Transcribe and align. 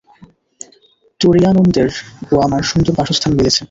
তুরীয়ানন্দের 1.19 1.89
ও 2.31 2.35
আমার 2.41 2.61
সুন্দর 2.63 2.93
বাসস্থান 2.99 3.31
মিলেছে। 3.37 3.59